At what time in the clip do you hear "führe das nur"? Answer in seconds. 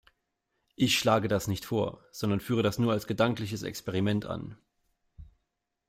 2.39-2.91